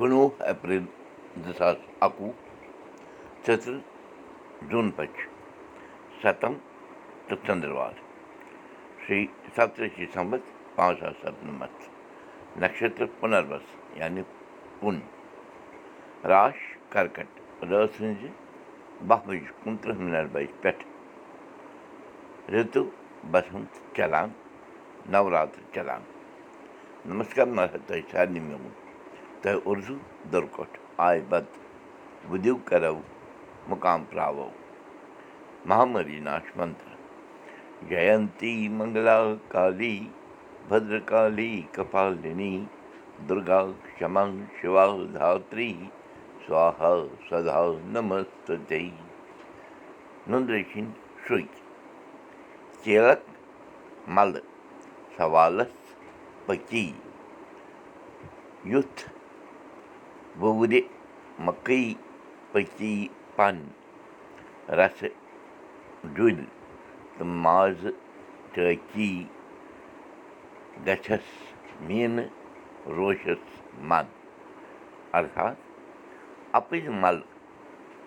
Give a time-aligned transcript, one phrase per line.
[0.00, 0.84] کُنوُہ اپریل
[1.44, 2.30] زٕ ساس اَکوُہ
[3.44, 3.78] ژٕتٕرہ
[4.70, 5.14] جوٗن پٔچ
[6.22, 6.54] سَتم
[7.26, 7.94] تہٕ ژٔنٛدٕروار
[9.06, 9.18] شی
[9.56, 10.38] سَتتٕرٛہ ڈِسمبر
[10.76, 11.80] پانٛژھ ساس سَتنَمَتھ
[12.60, 13.66] نَشتر پُنَربس
[14.00, 14.22] یعنی
[14.80, 14.96] پُن
[16.30, 16.58] راش
[16.92, 17.30] کَرکَٹ
[17.70, 18.28] رٲژ سٕنٛزِ
[19.08, 20.28] باہ بَجہِ کُنتٕرٛہ مِنٹ
[20.62, 20.84] پٮ۪ٹھ
[22.52, 22.82] رِتُو
[23.32, 24.28] بسنت چلان
[25.12, 26.02] نوراتر چلان۔
[27.08, 27.46] نمسکار
[27.86, 28.89] تۄہہِ سارنٕے میون
[29.42, 29.94] تۄہہِ اُردو
[30.32, 31.46] دُرکوٹھ آے بد
[34.10, 34.48] پراوو
[35.68, 36.90] مہامری ناش منتر
[37.88, 39.18] جینتی منگلا
[39.52, 39.96] کالی
[40.68, 42.54] بدرکالی کپالنی
[43.28, 43.60] دُرگا
[43.98, 44.24] کما
[44.60, 45.72] شِوا دھتری
[46.46, 46.92] سوہا
[47.28, 47.60] سدا
[56.46, 56.90] پٔکی
[60.40, 60.74] یُتھ وُرِ
[61.46, 61.80] مکٕے
[62.52, 62.94] پٔکی
[63.36, 63.56] پن
[64.78, 65.14] رسہٕ
[66.14, 66.44] ڈُلۍ
[67.16, 67.92] تہٕ مازٕ
[68.52, 69.12] ٹٲکی
[70.86, 71.26] گژھٮ۪س
[71.86, 72.28] میٖنہٕ
[72.96, 73.42] روشس
[73.88, 74.06] من
[75.18, 75.56] ارتھات
[76.58, 77.28] اَپٕزۍ ملہٕ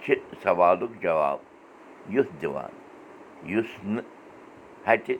[0.00, 1.38] چھِ سوالُک جواب
[2.14, 2.72] یُتھ دِوان
[3.52, 4.06] یُس نہٕ
[4.86, 5.16] ہٹہِ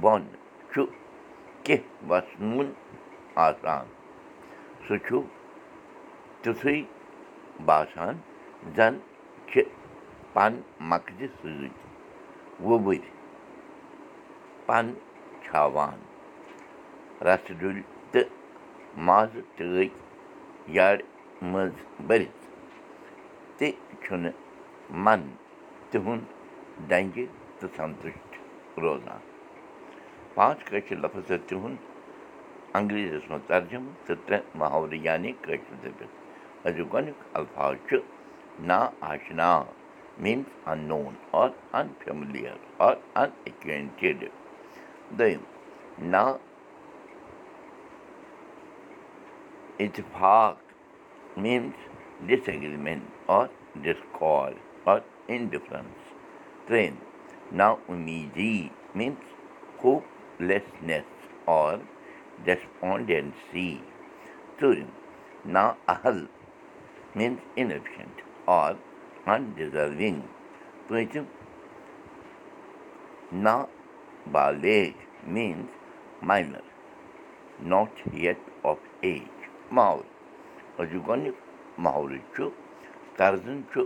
[0.00, 0.22] بۄن
[0.72, 0.84] چھُ
[1.64, 2.68] کیٚنٛہہ وسنوُن
[3.46, 3.84] آسان
[4.86, 5.16] سُہ چھُ
[6.42, 6.76] تِتھُے
[7.66, 8.14] باسان
[8.76, 8.94] زن
[9.48, 9.62] چھِ
[10.32, 10.52] پن
[10.90, 11.70] مکجہِ سۭتۍ۔
[12.66, 13.10] وُبٕرۍ
[14.66, 14.86] پن
[15.44, 15.98] چھاوان۔
[17.26, 18.28] رسہٕ ڈُلۍ تہٕ
[19.06, 19.90] مازٕ ٹٲکۍ
[20.76, 20.98] یارِ
[21.52, 22.42] منٛز بٔرِتھ۔
[23.56, 23.70] تہِ
[24.02, 24.36] چھُنہٕ
[25.04, 25.20] من
[25.90, 26.24] تِہُنٛد
[26.88, 27.26] ڈنٛگہِ
[27.58, 28.30] تہٕ سنتُشٹ
[28.82, 29.20] روزان۔
[30.34, 31.91] پانٛژھ کٲشِر لفظ تِہُنٛد
[32.74, 37.96] انگریٖزیس منٛز ترجمہٕ تہٕ ترٛےٚ محاورٕ یعنی کٲشِر الفاظ چھُ
[38.68, 38.78] نا
[39.10, 39.50] آشنا
[40.22, 41.48] میٖنٕز ان نون آر
[41.78, 44.24] ان فیملِیر آر ان اِکوینٹِڈ
[45.18, 45.42] دوٚیِم
[46.12, 46.24] نا
[49.78, 50.56] اِتفاق
[51.36, 53.46] means disagreement or
[53.82, 54.54] discord
[54.88, 56.12] or indifference
[56.66, 56.94] ترٛیٚیِم
[57.56, 61.10] نا اُمیٖدی میٖنٕز ہوپلیسنیس
[61.46, 62.01] آر ڈیسپونڈینسی ژوٗرِم نا اہل میٖنٕز اِنفِشنٹ آر
[69.26, 70.20] اَنڈِزروِنٛگ
[70.86, 71.24] پٲنٛژِم
[73.44, 73.54] نا
[74.32, 74.92] بالیگ
[75.34, 75.70] means
[76.28, 76.64] minor
[77.70, 80.06] not yet of age محول
[80.80, 81.34] أزیُک گۄڈنیُک
[81.84, 82.48] محولہٕ چھُ
[83.16, 83.80] قرضن چھُ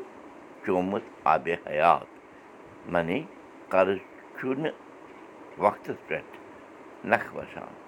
[0.66, 2.08] چومُت آبِ حیات
[2.92, 3.20] معنی
[3.72, 3.98] قرض
[4.38, 4.74] چھُنہٕ
[5.58, 6.34] وقتس پٮ۪ٹھ
[7.10, 7.85] نکھٕ وسان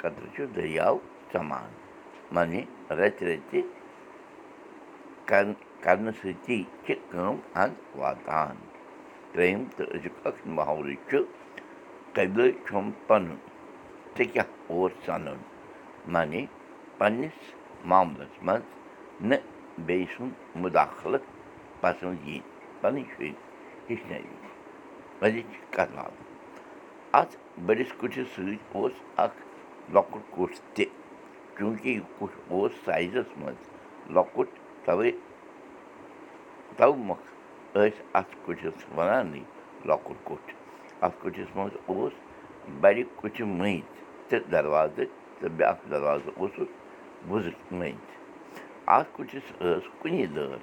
[0.00, 0.96] قطرٕ چھُ دٔریاو
[1.32, 1.70] سمان
[2.34, 2.60] معنی
[2.98, 3.60] رَتہِ رَتہِ
[5.84, 8.56] کرنہٕ سۭتی چھِ کٲم اَنٛد واتان
[9.32, 11.18] ترٛیٚیِم تہٕ أزیُک ٲخٕر محولہٕ چھُ
[12.14, 13.36] قبلہٕ چھُم پَنُن
[14.16, 15.40] ژےٚ کیٛاہ اوس سَنُن
[16.12, 16.42] معنی
[16.98, 17.38] پنٕنِس
[17.90, 18.66] معاملَس منٛز
[19.28, 19.42] نہٕ
[19.86, 21.24] بیٚیہِ سُنٛد مُداخلت
[21.80, 22.38] پسنٛد یی
[22.80, 23.32] پَنٕنۍ شُرۍ
[23.88, 24.46] ہیٚچھنٲوِتھ
[25.24, 26.18] أزِچ کَتھ باتھ
[27.18, 27.36] اَتھ
[27.66, 28.92] بٔڑِس کُٹھِس سۭتۍ اوس
[29.24, 29.38] اکھ
[29.94, 30.84] لۄکُٹ کُٹھ تہِ
[31.56, 33.60] چوٗنٛکہِ یہِ کُٹھ اوس سایزَس منٛز
[34.14, 34.48] لۄکُٹ
[34.84, 35.10] تَوَے
[36.76, 37.26] تَوٕ مۄکھ
[37.74, 39.42] ٲسۍ اَتھ کُٹھِس وَنانٕے
[39.88, 40.52] لۄکُٹ کُٹھ
[41.04, 42.12] اَتھ کُٹھِس منٛز اوس
[42.80, 43.82] بَڑِ کُٹھِ مٔنٛزۍ
[44.28, 45.04] تہٕ دروازٕ
[45.40, 48.16] تہٕ بیٛاکھ دروازٕ وُزٕر مٔنٛزۍ
[48.96, 50.58] اَتھ کُٹھِس ٲس کُنی دٲر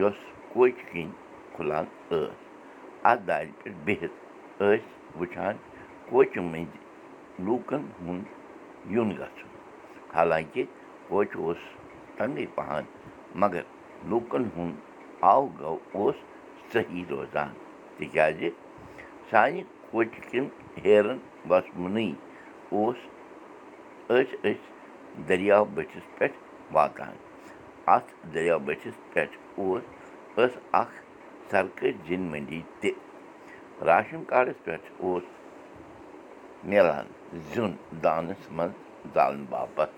[0.00, 0.18] یۄس
[0.52, 1.12] کوچہِ کِنۍ
[1.54, 2.38] کھُلان ٲس
[3.10, 4.14] اَتھ دارِ پٮ۪ٹھ بِہِتھ
[4.58, 5.56] ٲسۍ وٕچھان
[6.10, 6.78] کوچہِ مٔنٛزۍ
[7.46, 8.26] لوٗکَن ہُنٛد
[8.94, 9.50] یُن گژھُن
[10.14, 10.64] حالانٛکہِ
[11.08, 11.60] کوچہِ اوس
[12.16, 12.84] تنٛگٕے پَہَن
[13.42, 13.62] مگر
[14.10, 14.76] لوٗکَن ہُنٛد
[15.32, 16.16] آو گو اوس
[16.72, 17.50] صحیح روزان
[17.96, 18.40] تِکیٛازِ
[19.30, 20.46] سانہِ کوچہِ کٮ۪ن
[20.84, 21.18] ہیرَن
[21.50, 22.10] وَسوُنٕے
[22.74, 22.98] اوس
[24.08, 24.68] ٲسۍ أسۍ
[25.28, 26.36] دٔریاو بٔٹھِس پٮ۪ٹھ
[26.74, 27.14] واتان
[27.94, 29.82] اَتھ دٔریاو بٔٹھِس پٮ۪ٹھ اوس
[30.36, 30.52] ٲس
[30.82, 30.96] اَکھ
[31.50, 32.90] سرکٲرۍ زِنۍ مٔنٛڈی تہِ
[33.86, 35.24] راشَن کارڈَس پٮ۪ٹھ اوس
[36.68, 37.06] میلان
[37.52, 37.72] زیُن
[38.02, 39.94] دانَس منٛز زالنہٕ باپتھ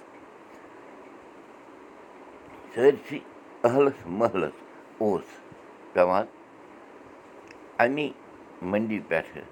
[2.75, 3.19] سٲرسٕے
[3.65, 4.57] أہلَس محلَس
[4.99, 5.25] اوس
[5.93, 6.27] پٮ۪وان
[7.83, 8.09] اَمی
[8.71, 9.43] مٔنٛڈی پٮ۪ٹھٕ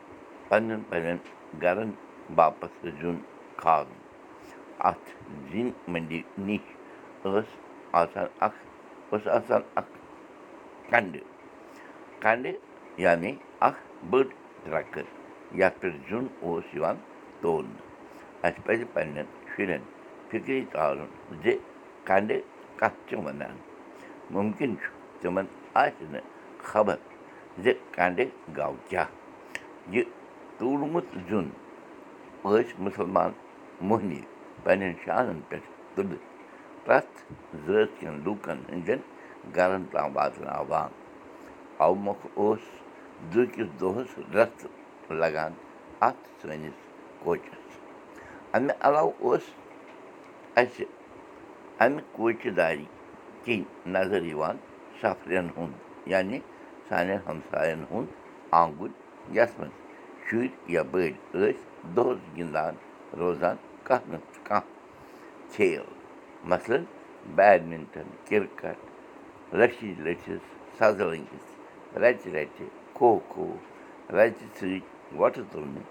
[0.49, 1.19] پنٛنٮ۪ن پنٛنٮ۪ن
[1.63, 1.91] گَرَن
[2.35, 3.17] باپتھ زیُن
[3.61, 3.99] کھالُن
[4.89, 5.09] اَتھ
[5.51, 6.65] زِنۍ مٔنٛڈی نِش
[7.25, 7.49] ٲس
[8.01, 8.59] آسان اَکھ
[9.11, 9.93] ٲس آسان اَکھ
[10.91, 11.25] کَنٛڈٕ
[12.23, 12.55] کَنٛڈٕ
[13.05, 13.33] یعنی
[13.69, 13.81] اَکھ
[14.11, 14.25] بٔڑ
[14.65, 15.20] ترٛکٕر
[15.59, 16.97] یَتھ پٮ۪ٹھ زیُن اوس یِوان
[17.41, 17.83] تولنہٕ
[18.47, 19.83] اَسہِ پَزِ پنٛنٮ۪ن شُرٮ۪ن
[20.29, 21.11] فِکری تارُن
[21.43, 21.57] زِ
[22.09, 22.31] کَنڈِ
[22.81, 23.57] کَتھ چھِ وَنان
[24.35, 24.89] مُمکِن چھُ
[25.21, 25.47] تِمَن
[25.83, 26.27] آسہِ نہٕ
[26.69, 26.97] خبر
[27.63, 28.19] زِ کَنڈِ
[28.57, 29.09] گوٚو کیٛاہ
[29.95, 30.05] یہِ
[30.59, 31.47] توٗرمُت زیُن
[32.45, 33.31] ٲسۍ مُسلمان
[33.89, 34.21] موہنی
[34.65, 36.27] پنٛنٮ۪ن شانَن پٮ۪ٹھ تُلِتھ
[36.85, 37.17] پرٛٮ۪تھ
[37.67, 39.01] زٲژ کٮ۪ن لوٗکَن ہٕنٛدٮ۪ن
[45.23, 45.53] لَگان
[46.09, 46.77] اَتھ سٲنِس
[47.23, 47.79] کوچَس
[48.55, 49.45] اَمہِ علاوٕ اوس
[50.61, 50.85] اَسہِ
[51.85, 52.85] اَمہِ کوچہِ دارِ
[53.45, 53.65] کِنۍ
[53.95, 54.57] نظر یِوان
[55.01, 56.39] سفرِین ہُنٛد یعنی
[56.89, 58.09] سانٮ۪ن ہمساین ہُنٛد
[58.61, 58.93] آنٛگُن
[59.37, 59.77] یَتھ منٛز
[60.27, 61.59] شُرۍ یا بٔڑۍ ٲسۍ
[61.95, 62.75] دۄہَس گِنٛدان
[63.19, 64.69] روزان کانٛہہ نَتہٕ کانٛہہ
[65.53, 65.85] کھیل
[66.53, 66.83] مثلاً
[67.37, 68.79] بیڈمِنٹَن کِرکَٹ
[69.59, 70.43] لٔچھِج لٔچھِس
[70.79, 71.47] سَزٕ لٔنٛگِس
[72.03, 72.67] رَچہِ رَچہِ
[72.97, 73.47] کھو کھو
[74.17, 74.81] رَچہِ سۭتۍ
[75.19, 75.83] وۄٹہٕ تُلنہِ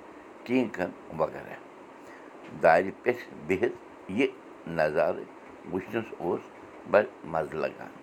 [0.44, 1.56] ٹیٖنٛکَن وغیرہ
[2.64, 3.78] دارِ پٮ۪ٹھ بِہِتھ
[4.18, 4.28] یہِ
[4.78, 5.24] نظارٕ
[5.72, 6.42] وٕچھنَس اوس
[6.92, 7.94] بَڑٕ مَزٕ لَگان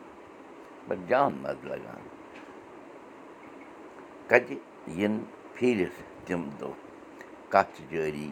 [0.88, 2.02] بَڑٕ جان مَزٕ لَگان
[4.28, 4.56] کَتہِ
[4.98, 5.14] یِن
[5.54, 6.72] پھیٖرِتھ تِم دۄہ
[7.52, 8.30] کَتھ جٲری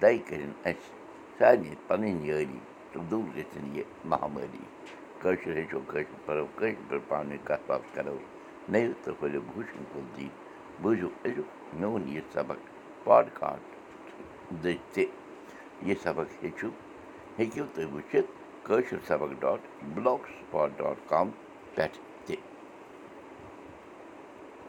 [0.00, 0.90] دَے کٔرِنۍ اَسہِ
[1.38, 2.58] سارنٕے پَنٕنۍ یٲری
[2.92, 4.64] تہٕ دوٗر گٔژھِنۍ یہِ مہامٲری
[5.20, 8.18] کٲشُر ہیٚچھو کٲشُر پَرو کٲشِر پٲٹھۍ پانہٕ ؤنۍ کَتھ باتھ کَرو
[8.72, 10.28] نٔو تہٕ پھٔلِو بوٗشَن کُل دی
[10.82, 11.46] بوٗزِو أزیُک
[11.78, 12.58] میون یہِ سبق
[13.04, 13.68] پاڈکاسٹ
[14.92, 15.04] تہِ
[15.86, 16.68] یہِ سبق ہیٚچھِو
[17.38, 18.30] ہیٚکِو تُہۍ وٕچھِتھ
[18.66, 19.60] کٲشِر سبق dot
[19.94, 21.30] blogspot dot com
[21.74, 21.98] پٮ۪ٹھ